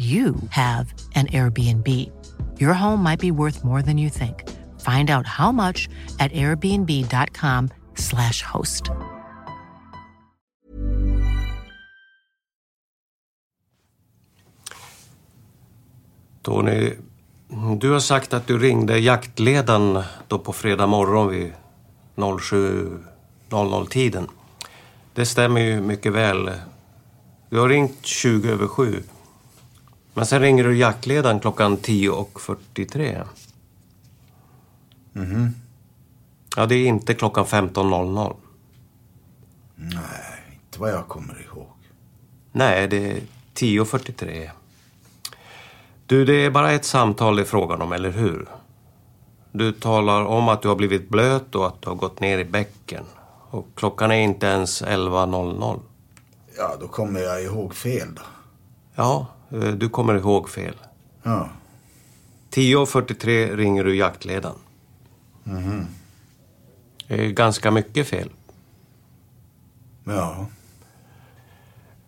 you 0.00 0.34
have 0.50 0.92
an 1.14 1.26
Airbnb. 1.26 1.86
Your 2.58 2.72
home 2.72 3.02
might 3.02 3.20
be 3.20 3.30
worth 3.30 3.62
more 3.64 3.82
than 3.82 3.98
you 3.98 4.08
think. 4.08 4.48
Find 4.80 5.10
out 5.10 5.26
how 5.26 5.52
much 5.52 5.90
at 6.18 6.32
airbnb.com/slash 6.32 8.42
host. 8.42 8.90
Tony, 16.42 16.92
du 17.78 17.90
har 17.90 18.00
sagt 18.00 18.34
att 18.34 18.46
du 18.46 18.58
ringde 18.58 18.98
jaktledaren 18.98 20.02
då 20.28 20.38
på 20.38 20.52
fredag 20.52 20.86
morgon 20.86 21.28
vid 21.28 21.52
07.00-tiden. 22.16 24.28
Det 25.14 25.26
stämmer 25.26 25.60
ju 25.60 25.80
mycket 25.80 26.12
väl. 26.12 26.50
Du 27.50 27.58
har 27.58 27.68
ringt 27.68 28.06
20 28.06 28.50
över 28.50 28.66
7. 28.66 29.02
Men 30.14 30.26
sen 30.26 30.40
ringer 30.40 30.64
du 30.64 30.76
jaktledaren 30.76 31.40
klockan 31.40 31.78
10.43. 31.78 33.24
Mhm. 35.12 35.54
Ja, 36.56 36.66
det 36.66 36.74
är 36.74 36.86
inte 36.86 37.14
klockan 37.14 37.44
15.00. 37.44 38.36
Nej, 39.74 39.92
inte 40.62 40.80
vad 40.80 40.90
jag 40.90 41.08
kommer 41.08 41.46
ihåg. 41.46 41.66
Nej, 42.52 42.88
det 42.88 43.10
är 43.10 43.20
10.43. 43.54 44.50
Du, 46.06 46.24
det 46.24 46.34
är 46.44 46.50
bara 46.50 46.72
ett 46.72 46.84
samtal 46.84 47.36
det 47.36 47.42
är 47.42 47.46
frågan 47.46 47.82
om, 47.82 47.92
eller 47.92 48.10
hur? 48.10 48.48
Du 49.52 49.72
talar 49.72 50.24
om 50.24 50.48
att 50.48 50.62
du 50.62 50.68
har 50.68 50.76
blivit 50.76 51.08
blöt 51.08 51.54
och 51.54 51.66
att 51.66 51.82
du 51.82 51.88
har 51.88 51.96
gått 51.96 52.20
ner 52.20 52.38
i 52.38 52.44
bäcken. 52.44 53.04
Och 53.50 53.66
klockan 53.74 54.10
är 54.10 54.20
inte 54.20 54.46
ens 54.46 54.82
11.00. 54.82 55.80
Ja, 56.56 56.76
då 56.80 56.88
kommer 56.88 57.20
jag 57.20 57.42
ihåg 57.42 57.74
fel 57.74 58.14
då. 58.14 58.22
Ja, 58.94 59.26
du 59.50 59.88
kommer 59.88 60.14
ihåg 60.14 60.48
fel. 60.50 60.74
Ja. 61.22 61.48
10.43 62.50 63.56
ringer 63.56 63.84
du 63.84 63.96
jaktledaren. 63.96 64.56
Mhm. 65.44 65.86
Det 67.08 67.24
är 67.26 67.30
ganska 67.30 67.70
mycket 67.70 68.06
fel. 68.08 68.28
Ja. 70.04 70.46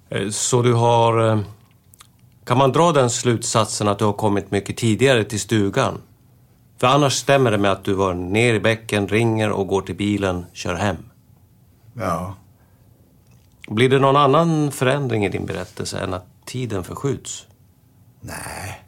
Eh, 0.08 0.28
Så 0.30 0.62
du 0.62 0.72
har... 0.74 1.28
eh, 1.32 1.40
Kan 2.44 2.58
man 2.58 2.72
dra 2.72 2.92
den 2.92 3.10
slutsatsen 3.10 3.88
att 3.88 3.98
du 3.98 4.04
har 4.04 4.12
kommit 4.12 4.50
mycket 4.50 4.76
tidigare 4.76 5.24
till 5.24 5.40
stugan? 5.40 5.98
För 6.78 6.86
annars 6.86 7.12
stämmer 7.12 7.50
det 7.50 7.58
med 7.58 7.72
att 7.72 7.84
du 7.84 7.94
var 7.94 8.14
ner 8.14 8.54
i 8.54 8.60
bäcken, 8.60 9.08
ringer 9.08 9.50
och 9.50 9.66
går 9.66 9.82
till 9.82 9.94
bilen, 9.94 10.46
kör 10.52 10.74
hem. 10.74 10.96
Ja. 11.94 12.34
Blir 13.68 13.88
det 13.88 13.98
någon 13.98 14.16
annan 14.16 14.72
förändring 14.72 15.24
i 15.24 15.28
din 15.28 15.46
berättelse 15.46 15.98
än 16.00 16.14
att 16.14 16.26
tiden 16.44 16.84
förskjuts? 16.84 17.46
Nej. 18.20 18.82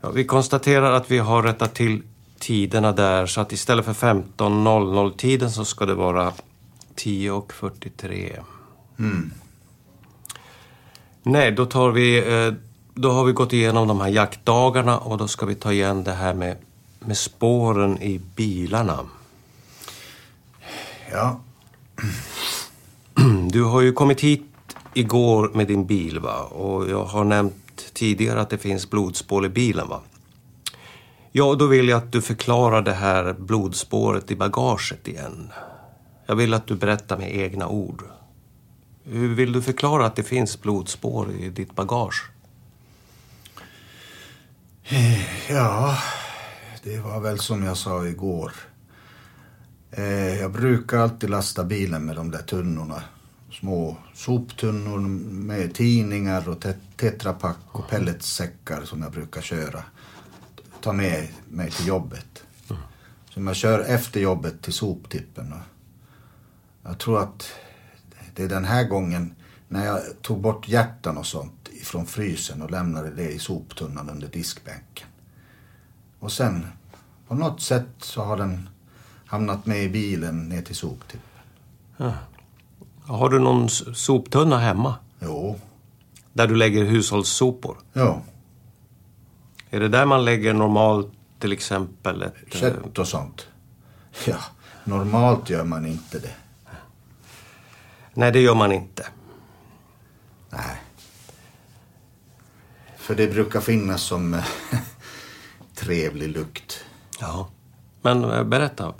Ja, 0.00 0.10
vi 0.10 0.24
konstaterar 0.24 0.92
att 0.92 1.10
vi 1.10 1.18
har 1.18 1.42
rättat 1.42 1.74
till 1.74 2.02
tiderna 2.38 2.92
där 2.92 3.26
så 3.26 3.40
att 3.40 3.52
istället 3.52 3.84
för 3.84 3.92
15.00-tiden 3.92 5.50
så 5.50 5.64
ska 5.64 5.86
det 5.86 5.94
vara 5.94 6.32
10.43. 6.96 8.42
Mm. 8.98 9.32
Nej, 11.22 11.52
då 11.52 11.66
tar 11.66 11.90
vi... 11.90 12.18
eh, 12.46 12.54
Då 12.94 13.10
har 13.12 13.24
vi 13.24 13.32
gått 13.32 13.52
igenom 13.52 13.88
de 13.88 14.00
här 14.00 14.08
jaktdagarna 14.08 14.98
och 14.98 15.18
då 15.18 15.28
ska 15.28 15.46
vi 15.46 15.54
ta 15.54 15.72
igen 15.72 16.04
det 16.04 16.12
här 16.12 16.34
med, 16.34 16.56
med 17.00 17.16
spåren 17.16 18.02
i 18.02 18.20
bilarna. 18.36 18.98
Ja. 21.12 21.40
Du 23.50 23.62
har 23.62 23.80
ju 23.80 23.92
kommit 23.92 24.20
hit 24.20 24.42
igår 24.94 25.50
med 25.54 25.66
din 25.66 25.86
bil 25.86 26.20
va? 26.20 26.40
Och 26.40 26.90
jag 26.90 27.04
har 27.04 27.24
nämnt 27.24 27.90
tidigare 27.92 28.40
att 28.40 28.50
det 28.50 28.58
finns 28.58 28.90
blodspår 28.90 29.46
i 29.46 29.48
bilen 29.48 29.88
va? 29.88 30.00
Ja, 31.32 31.54
då 31.54 31.66
vill 31.66 31.88
jag 31.88 31.98
att 31.98 32.12
du 32.12 32.22
förklarar 32.22 32.82
det 32.82 32.92
här 32.92 33.32
blodspåret 33.32 34.30
i 34.30 34.36
bagaget 34.36 35.08
igen. 35.08 35.52
Jag 36.26 36.36
vill 36.36 36.54
att 36.54 36.66
du 36.66 36.74
berättar 36.74 37.18
med 37.18 37.36
egna 37.36 37.68
ord. 37.68 38.02
Hur 39.04 39.34
vill 39.34 39.52
du 39.52 39.62
förklara 39.62 40.06
att 40.06 40.16
det 40.16 40.22
finns 40.22 40.60
blodspår 40.60 41.32
i 41.32 41.48
ditt 41.48 41.74
bagage? 41.74 42.30
Eh, 44.84 45.50
ja, 45.50 45.98
det 46.82 46.98
var 46.98 47.20
väl 47.20 47.38
som 47.38 47.62
jag 47.62 47.76
sa 47.76 48.06
igår. 48.06 48.52
Eh, 49.90 50.40
jag 50.40 50.52
brukar 50.52 50.98
alltid 50.98 51.30
lasta 51.30 51.64
bilen 51.64 52.04
med 52.04 52.16
de 52.16 52.30
där 52.30 52.42
tunnorna. 52.42 53.02
Små 53.64 53.96
soptunnor 54.14 54.98
med 55.30 55.74
tidningar 55.74 56.48
och 56.48 56.60
te- 56.60 56.74
tetrapack 56.96 57.58
och 57.66 57.88
pelletsäckar 57.88 58.84
som 58.84 59.02
jag 59.02 59.12
brukar 59.12 59.40
köra. 59.40 59.82
Ta 60.80 60.92
med 60.92 61.28
mig 61.48 61.70
till 61.70 61.86
jobbet. 61.86 62.44
Som 63.30 63.46
jag 63.46 63.56
kör 63.56 63.80
efter 63.80 64.20
jobbet 64.20 64.62
till 64.62 64.72
soptippen. 64.72 65.54
Jag 66.82 66.98
tror 66.98 67.22
att 67.22 67.52
det 68.34 68.42
är 68.42 68.48
den 68.48 68.64
här 68.64 68.84
gången 68.84 69.34
när 69.68 69.86
jag 69.86 70.00
tog 70.22 70.40
bort 70.40 70.68
hjärtan 70.68 71.16
och 71.16 71.26
sånt 71.26 71.68
ifrån 71.72 72.06
frysen 72.06 72.62
och 72.62 72.70
lämnade 72.70 73.10
det 73.10 73.30
i 73.30 73.38
soptunnan 73.38 74.10
under 74.10 74.28
diskbänken. 74.28 75.08
Och 76.18 76.32
sen 76.32 76.66
på 77.28 77.34
något 77.34 77.60
sätt 77.60 77.88
så 77.98 78.22
har 78.22 78.36
den 78.36 78.68
hamnat 79.26 79.66
med 79.66 79.84
i 79.84 79.88
bilen 79.88 80.48
ner 80.48 80.62
till 80.62 80.76
soptippen. 80.76 81.40
Ja. 81.96 82.12
Har 83.06 83.28
du 83.30 83.38
någon 83.38 83.68
soptunna 83.94 84.58
hemma? 84.58 84.94
Jo. 85.20 85.60
Där 86.32 86.46
du 86.46 86.54
lägger 86.56 86.84
hushållssopor? 86.84 87.76
Ja. 87.92 88.22
Är 89.70 89.80
det 89.80 89.88
där 89.88 90.06
man 90.06 90.24
lägger 90.24 90.54
normalt 90.54 91.12
till 91.38 91.52
exempel 91.52 92.22
ett... 92.22 92.34
eh, 92.54 92.60
Kött 92.60 92.98
och 92.98 93.08
sånt. 93.08 93.46
Ja, 94.26 94.36
normalt 94.84 95.50
gör 95.50 95.64
man 95.64 95.86
inte 95.86 96.18
det. 96.18 96.34
Nej, 98.14 98.32
det 98.32 98.40
gör 98.40 98.54
man 98.54 98.72
inte. 98.72 99.06
Nej. 100.50 100.76
För 102.96 103.14
det 103.14 103.26
brukar 103.26 103.60
finnas 103.60 104.02
som 104.02 104.34
eh, 104.34 104.44
trevlig 105.74 106.28
lukt. 106.28 106.84
Ja. 107.20 107.48
Men 108.02 108.24
eh, 108.24 108.44
berätta. 108.44 108.94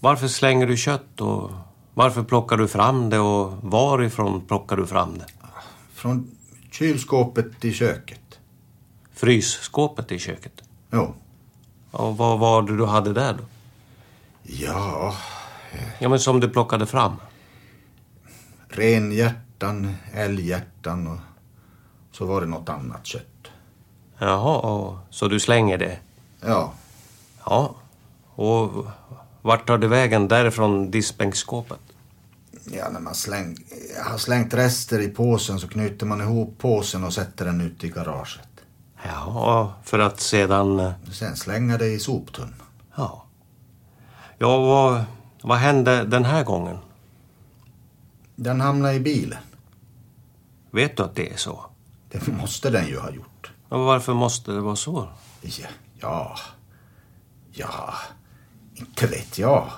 Varför 0.00 0.28
slänger 0.28 0.66
du 0.66 0.76
kött 0.76 1.20
och 1.20 1.50
varför 1.98 2.22
plockar 2.22 2.56
du 2.56 2.68
fram 2.68 3.10
det 3.10 3.18
och 3.18 3.52
varifrån 3.62 4.40
plockar 4.46 4.76
du 4.76 4.86
fram 4.86 5.18
det? 5.18 5.26
Från 5.94 6.30
kylskåpet 6.70 7.64
i 7.64 7.72
köket. 7.72 8.38
Frysskåpet 9.14 10.12
i 10.12 10.18
köket? 10.18 10.52
Jo. 10.92 11.14
Och 11.90 12.16
vad 12.16 12.38
var 12.38 12.62
det 12.62 12.76
du 12.76 12.86
hade 12.86 13.12
där 13.12 13.32
då? 13.32 13.44
Ja, 14.42 15.14
Ja, 15.98 16.08
men 16.08 16.20
som 16.20 16.40
du 16.40 16.48
plockade 16.48 16.86
fram? 16.86 17.12
renhjärtan, 18.68 19.94
älghjärtan 20.12 21.06
och 21.06 21.18
så 22.12 22.24
var 22.26 22.40
det 22.40 22.46
något 22.46 22.68
annat 22.68 23.06
kött. 23.06 23.48
Jaha, 24.18 24.98
så 25.10 25.28
du 25.28 25.40
slänger 25.40 25.78
det? 25.78 25.98
Ja. 26.40 26.72
Ja. 27.44 27.74
Och 28.34 28.86
vart 29.42 29.66
tar 29.66 29.78
det 29.78 29.88
vägen 29.88 30.28
därifrån 30.28 30.90
diskbänksskåpet? 30.90 31.80
Ja, 32.72 32.88
när 32.90 33.00
man 33.00 33.14
släng, 33.14 33.56
har 34.04 34.18
slängt 34.18 34.54
rester 34.54 34.98
i 35.00 35.08
påsen 35.08 35.60
så 35.60 35.68
knyter 35.68 36.06
man 36.06 36.20
ihop 36.20 36.58
påsen 36.58 37.04
och 37.04 37.12
sätter 37.14 37.44
den 37.44 37.60
ute 37.60 37.86
i 37.86 37.90
garaget. 37.90 38.48
Ja, 39.04 39.74
för 39.84 39.98
att 39.98 40.20
sedan... 40.20 40.80
eh, 40.80 40.92
Sen 41.12 41.36
slänga 41.36 41.78
det 41.78 41.86
i 41.86 41.98
soptunnan. 41.98 42.62
Ja. 42.96 43.24
Ja, 44.38 44.58
vad, 44.58 45.04
vad 45.42 45.58
hände 45.58 46.04
den 46.04 46.24
här 46.24 46.44
gången? 46.44 46.78
Den 48.36 48.60
hamnade 48.60 48.94
i 48.94 49.00
bilen. 49.00 49.38
Vet 50.70 50.96
du 50.96 51.02
att 51.02 51.14
det 51.14 51.32
är 51.32 51.36
så? 51.36 51.64
Det 52.10 52.26
måste 52.28 52.70
den 52.70 52.86
ju 52.86 52.98
ha 52.98 53.10
gjort. 53.10 53.52
Och 53.68 53.80
varför 53.80 54.14
måste 54.14 54.52
det 54.52 54.60
vara 54.60 54.76
så? 54.76 55.08
Ja, 55.42 55.50
ja, 56.00 56.36
ja, 57.52 57.94
inte 58.74 59.06
vet 59.06 59.38
jag. 59.38 59.70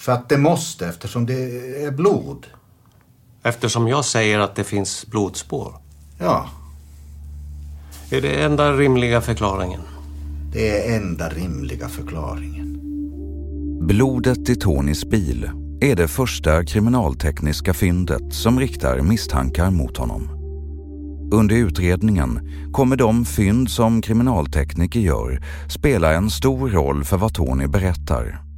För 0.00 0.12
att 0.12 0.28
det 0.28 0.38
måste 0.38 0.86
eftersom 0.86 1.26
det 1.26 1.34
är 1.84 1.90
blod. 1.90 2.46
Eftersom 3.42 3.88
jag 3.88 4.04
säger 4.04 4.38
att 4.38 4.54
det 4.56 4.64
finns 4.64 5.06
blodspår. 5.06 5.74
Ja, 6.18 6.46
Är 8.10 8.20
det 8.20 8.42
enda 8.42 8.72
rimliga 8.72 9.20
förklaringen? 9.20 9.80
det 10.52 10.78
är 10.92 10.96
enda 10.96 11.28
rimliga 11.28 11.88
förklaringen. 11.88 12.78
Blodet 13.80 14.48
i 14.48 14.56
Tonys 14.56 15.04
bil 15.04 15.50
är 15.80 15.96
det 15.96 16.08
första 16.08 16.64
kriminaltekniska 16.64 17.74
fyndet 17.74 18.34
som 18.34 18.60
riktar 18.60 19.00
misstankar 19.00 19.70
mot 19.70 19.96
honom. 19.96 20.28
Under 21.32 21.56
utredningen 21.56 22.40
kommer 22.72 22.96
de 22.96 23.24
fynd 23.24 23.70
som 23.70 24.02
kriminaltekniker 24.02 25.00
gör 25.00 25.42
spela 25.68 26.12
en 26.12 26.30
stor 26.30 26.68
roll 26.68 27.04
för 27.04 27.16
vad 27.16 27.34
Tony 27.34 27.66
berättar. 27.66 28.49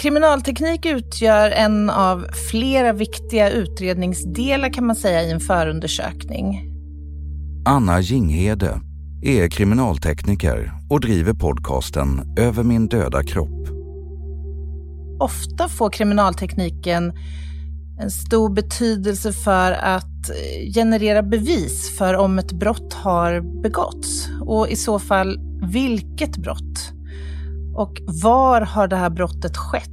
Kriminalteknik 0.00 0.86
utgör 0.86 1.50
en 1.50 1.90
av 1.90 2.26
flera 2.50 2.92
viktiga 2.92 3.50
utredningsdelar 3.50 4.72
kan 4.72 4.86
man 4.86 4.96
säga 4.96 5.22
i 5.22 5.30
en 5.30 5.40
förundersökning. 5.40 6.62
Anna 7.66 8.00
Jinghede 8.00 8.80
är 9.22 9.48
kriminaltekniker 9.48 10.72
och 10.90 11.00
driver 11.00 11.32
podcasten 11.32 12.34
Över 12.38 12.62
min 12.62 12.88
döda 12.88 13.22
kropp. 13.22 13.68
Ofta 15.20 15.68
får 15.68 15.90
kriminaltekniken 15.90 17.12
en 18.00 18.10
stor 18.10 18.54
betydelse 18.54 19.32
för 19.32 19.72
att 19.72 20.30
eh, 20.30 20.72
generera 20.74 21.22
bevis 21.22 21.98
för 21.98 22.14
om 22.14 22.38
ett 22.38 22.52
brott 22.52 22.92
har 22.92 23.62
begåtts 23.62 24.28
och 24.40 24.68
i 24.68 24.76
så 24.76 24.98
fall 24.98 25.38
vilket 25.72 26.36
brott. 26.36 26.99
Och 27.74 27.92
var 28.22 28.60
har 28.60 28.88
det 28.88 28.96
här 28.96 29.10
brottet 29.10 29.56
skett? 29.56 29.86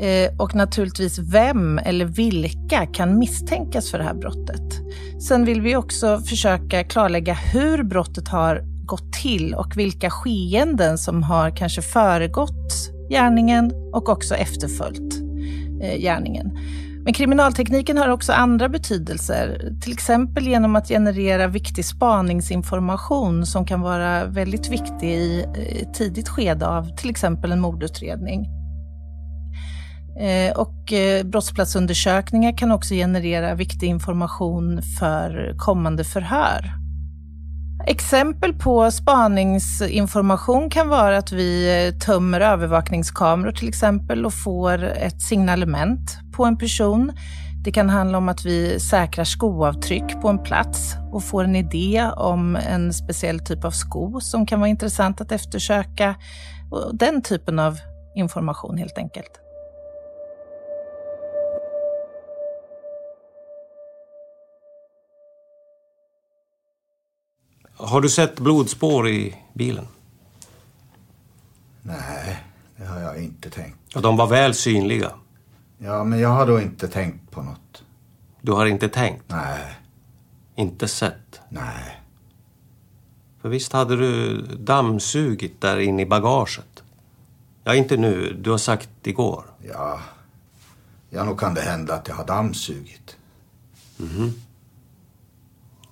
Eh, 0.00 0.36
och 0.38 0.54
naturligtvis 0.54 1.18
vem 1.18 1.78
eller 1.78 2.04
vilka 2.04 2.86
kan 2.86 3.18
misstänkas 3.18 3.90
för 3.90 3.98
det 3.98 4.04
här 4.04 4.14
brottet. 4.14 4.80
Sen 5.28 5.44
vill 5.44 5.60
vi 5.60 5.76
också 5.76 6.20
försöka 6.20 6.84
klarlägga 6.84 7.34
hur 7.34 7.82
brottet 7.82 8.28
har 8.28 8.62
gått 8.86 9.12
till 9.12 9.54
och 9.54 9.76
vilka 9.76 10.10
skeenden 10.10 10.98
som 10.98 11.22
har 11.22 11.56
kanske 11.56 11.82
föregått 11.82 12.72
gärningen 13.10 13.72
och 13.92 14.08
också 14.08 14.34
efterföljt 14.34 15.14
eh, 15.82 16.00
gärningen. 16.00 16.58
Men 17.04 17.14
kriminaltekniken 17.14 17.98
har 17.98 18.08
också 18.08 18.32
andra 18.32 18.68
betydelser, 18.68 19.72
till 19.80 19.92
exempel 19.92 20.46
genom 20.46 20.76
att 20.76 20.88
generera 20.88 21.46
viktig 21.46 21.84
spaningsinformation 21.84 23.46
som 23.46 23.66
kan 23.66 23.80
vara 23.80 24.24
väldigt 24.24 24.68
viktig 24.68 25.08
i 25.08 25.46
ett 25.82 25.94
tidigt 25.94 26.28
skede 26.28 26.66
av 26.66 26.96
till 26.96 27.10
exempel 27.10 27.52
en 27.52 27.60
mordutredning. 27.60 28.46
Eh, 30.20 30.56
och 30.56 30.92
eh, 30.92 31.24
brottsplatsundersökningar 31.24 32.58
kan 32.58 32.72
också 32.72 32.94
generera 32.94 33.54
viktig 33.54 33.86
information 33.86 34.82
för 34.82 35.54
kommande 35.58 36.04
förhör. 36.04 36.83
Exempel 37.86 38.54
på 38.54 38.90
spaningsinformation 38.90 40.70
kan 40.70 40.88
vara 40.88 41.18
att 41.18 41.32
vi 41.32 41.84
eh, 41.86 41.98
tömmer 41.98 42.40
övervakningskameror 42.40 43.52
till 43.52 43.68
exempel 43.68 44.26
och 44.26 44.34
får 44.34 44.84
ett 44.84 45.22
signalement 45.22 46.18
på 46.36 46.44
en 46.44 46.58
person. 46.58 47.12
Det 47.64 47.72
kan 47.72 47.88
handla 47.88 48.18
om 48.18 48.28
att 48.28 48.44
vi 48.44 48.80
säkrar 48.80 49.24
skoavtryck 49.24 50.20
på 50.22 50.28
en 50.28 50.42
plats 50.42 50.94
och 51.12 51.24
får 51.24 51.44
en 51.44 51.56
idé 51.56 52.10
om 52.16 52.56
en 52.56 52.92
speciell 52.92 53.40
typ 53.40 53.64
av 53.64 53.70
sko 53.70 54.20
som 54.20 54.46
kan 54.46 54.60
vara 54.60 54.70
intressant 54.70 55.20
att 55.20 55.32
eftersöka. 55.32 56.14
Den 56.92 57.22
typen 57.22 57.58
av 57.58 57.78
information 58.16 58.78
helt 58.78 58.98
enkelt. 58.98 59.43
Har 67.76 68.00
du 68.00 68.08
sett 68.08 68.40
blodspår 68.40 69.08
i 69.08 69.36
bilen? 69.54 69.86
Nej, 71.82 72.44
det 72.76 72.84
har 72.84 73.00
jag 73.00 73.22
inte 73.22 73.50
tänkt. 73.50 73.78
Ja, 73.94 74.00
de 74.00 74.16
var 74.16 74.26
väl 74.26 74.54
synliga. 74.54 75.10
Ja, 75.78 76.04
men 76.04 76.18
jag 76.18 76.28
har 76.28 76.46
då 76.46 76.60
inte 76.60 76.88
tänkt 76.88 77.30
på 77.30 77.42
något. 77.42 77.82
Du 78.40 78.52
har 78.52 78.66
inte 78.66 78.88
tänkt? 78.88 79.24
Nej. 79.28 79.74
Inte 80.56 80.88
sett? 80.88 81.40
Nej. 81.48 82.00
För 83.42 83.48
visst 83.48 83.72
hade 83.72 83.96
du 83.96 84.42
dammsugit 84.56 85.60
där 85.60 85.78
inne 85.78 86.02
i 86.02 86.06
bagaget? 86.06 86.82
Ja, 87.64 87.74
inte 87.74 87.96
nu. 87.96 88.32
Du 88.40 88.50
har 88.50 88.58
sagt 88.58 89.06
igår. 89.06 89.44
Ja, 89.72 90.00
ja 91.10 91.24
nog 91.24 91.40
kan 91.40 91.54
det 91.54 91.60
hända 91.60 91.94
att 91.94 92.08
jag 92.08 92.14
har 92.14 92.26
dammsugit. 92.26 93.16
Mhm. 93.96 94.32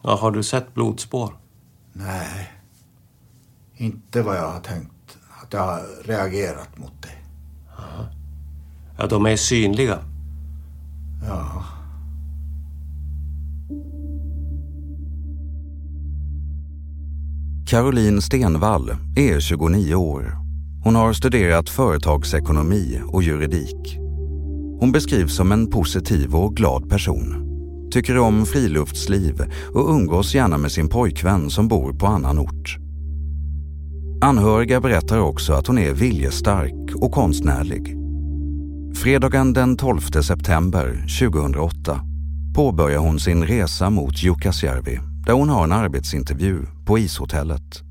Ja, 0.02 0.16
har 0.16 0.30
du 0.30 0.42
sett 0.42 0.74
blodspår? 0.74 1.36
Nej, 1.92 2.52
inte 3.74 4.22
vad 4.22 4.36
jag 4.36 4.50
har 4.50 4.60
tänkt. 4.60 5.18
Att 5.42 5.52
jag 5.52 5.60
har 5.60 5.82
reagerat 6.04 6.78
mot 6.78 7.02
det. 7.02 7.08
Ja, 8.98 9.06
de 9.06 9.26
är 9.26 9.36
synliga. 9.36 9.98
Ja. 11.26 11.64
Caroline 17.66 18.22
Stenvall 18.22 18.90
är 19.16 19.40
29 19.40 19.94
år. 19.94 20.36
Hon 20.84 20.94
har 20.94 21.12
studerat 21.12 21.68
företagsekonomi 21.68 23.00
och 23.06 23.22
juridik. 23.22 23.98
Hon 24.80 24.92
beskrivs 24.92 25.36
som 25.36 25.52
en 25.52 25.70
positiv 25.70 26.34
och 26.34 26.56
glad 26.56 26.90
person. 26.90 27.51
Tycker 27.92 28.18
om 28.18 28.46
friluftsliv 28.46 29.42
och 29.74 29.90
umgås 29.90 30.34
gärna 30.34 30.58
med 30.58 30.72
sin 30.72 30.88
pojkvän 30.88 31.50
som 31.50 31.68
bor 31.68 31.92
på 31.92 32.06
annan 32.06 32.38
ort. 32.38 32.76
Anhöriga 34.22 34.80
berättar 34.80 35.18
också 35.18 35.52
att 35.52 35.66
hon 35.66 35.78
är 35.78 35.92
viljestark 35.92 36.94
och 36.94 37.12
konstnärlig. 37.12 37.96
Fredagen 38.96 39.52
den 39.52 39.76
12 39.76 40.00
september 40.00 41.06
2008 41.20 42.00
påbörjar 42.54 42.98
hon 42.98 43.20
sin 43.20 43.44
resa 43.44 43.90
mot 43.90 44.22
Jukkasjärvi 44.22 44.98
där 45.26 45.32
hon 45.32 45.48
har 45.48 45.64
en 45.64 45.72
arbetsintervju 45.72 46.58
på 46.86 46.98
ishotellet. 46.98 47.82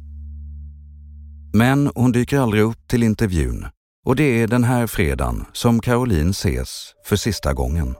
Men 1.53 1.91
hon 1.95 2.11
dyker 2.11 2.39
aldrig 2.39 2.63
upp 2.63 2.87
till 2.87 3.03
intervjun 3.03 3.65
och 4.05 4.15
det 4.15 4.41
är 4.41 4.47
den 4.47 4.63
här 4.63 4.87
fredagen 4.87 5.45
som 5.53 5.79
Caroline 5.79 6.29
ses 6.29 6.93
för 7.05 7.15
sista 7.15 7.53
gången. 7.53 7.95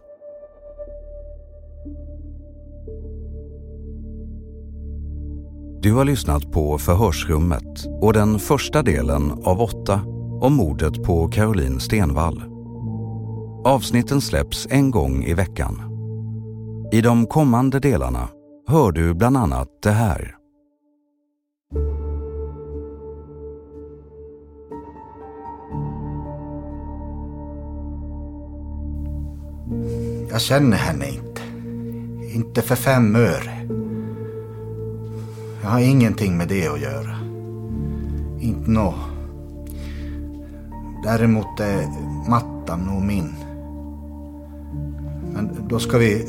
Du 5.84 5.94
har 5.94 6.06
lyssnat 6.06 6.52
på 6.52 6.78
Förhörsrummet 6.78 7.86
och 8.02 8.13
den 8.13 8.39
första 8.39 8.84
delen 8.84 9.32
av 9.32 9.62
åtta 9.62 10.02
om 10.41 10.54
mordet 10.54 11.04
på 11.04 11.28
Caroline 11.28 11.80
Stenvall. 11.80 12.44
Avsnitten 13.65 14.22
släpps 14.22 14.67
en 14.70 14.91
gång 14.91 15.24
i 15.24 15.34
veckan. 15.34 15.82
I 16.91 17.02
de 17.02 17.26
kommande 17.26 17.80
delarna 17.80 18.30
hör 18.67 18.91
du 18.91 19.13
bland 19.13 19.38
annat 19.38 19.67
det 19.84 19.91
här. 19.91 20.36
Jag 30.30 30.41
känner 30.41 30.78
henne 30.78 31.10
inte. 31.10 31.41
Inte 32.36 32.62
för 32.62 32.76
fem 32.76 33.15
öre. 33.15 33.81
Jag 35.62 35.69
har 35.69 35.80
ingenting 35.80 36.38
med 36.38 36.47
det 36.47 36.67
att 36.67 36.82
göra. 36.82 37.15
Inte 38.39 38.71
nå. 38.71 38.93
Däremot 41.04 41.60
är 41.60 41.88
mattan 42.30 42.80
nog 42.80 43.02
min. 43.02 43.34
Men 45.34 45.50
då 45.67 45.80
ska 45.80 45.97
vi 45.97 46.26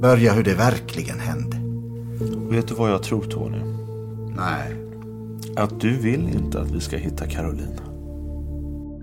börja 0.00 0.32
hur 0.32 0.44
det 0.44 0.54
verkligen 0.54 1.20
hände. 1.20 1.56
Vet 2.50 2.68
du 2.68 2.74
vad 2.74 2.90
jag 2.90 3.02
tror 3.02 3.22
Tony? 3.22 3.58
Nej. 4.36 4.76
Att 5.56 5.80
du 5.80 5.96
vill 5.96 6.28
inte 6.34 6.60
att 6.60 6.70
vi 6.70 6.80
ska 6.80 6.96
hitta 6.96 7.26
Caroline. 7.26 7.91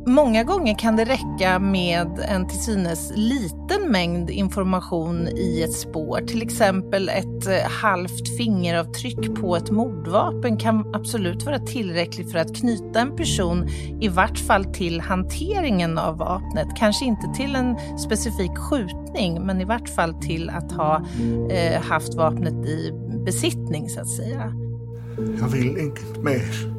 Många 0.10 0.44
gånger 0.44 0.80
kan 0.80 0.96
det 0.96 1.06
räcka 1.06 1.60
med 1.60 2.20
en 2.30 2.48
till 2.48 2.60
synes 2.60 3.12
liten 3.16 3.92
mängd 3.92 4.30
information 4.30 5.28
i 5.28 5.62
ett 5.64 5.74
spår. 5.74 6.22
Till 6.28 6.42
exempel 6.42 7.10
ett 7.10 7.48
eh, 7.48 7.72
halvt 7.72 8.38
fingeravtryck 8.38 9.36
på 9.36 9.56
ett 9.56 9.72
mordvapen 9.72 10.58
kan 10.58 10.96
absolut 10.96 11.46
vara 11.46 11.60
tillräckligt 11.60 12.32
för 12.32 12.40
att 12.40 12.56
knyta 12.56 13.00
en 13.00 13.16
person 13.16 13.68
i 14.02 14.08
vart 14.08 14.38
fall 14.38 14.66
till 14.66 15.02
hanteringen 15.02 15.98
av 15.98 16.18
vapnet. 16.18 16.68
Kanske 16.78 17.06
inte 17.06 17.34
till 17.36 17.56
en 17.56 18.00
specifik 18.00 18.58
skjutning, 18.58 19.46
men 19.46 19.62
i 19.62 19.66
vart 19.66 19.90
fall 19.90 20.14
till 20.14 20.50
att 20.50 20.72
ha 20.72 21.06
eh, 21.50 21.82
haft 21.82 22.14
vapnet 22.14 22.66
i 22.66 22.92
besittning 23.26 23.90
så 23.90 24.02
att 24.02 24.10
säga. 24.10 24.54
Jag 25.40 25.48
vill 25.48 25.78
inget 25.78 26.24
mer. 26.24 26.79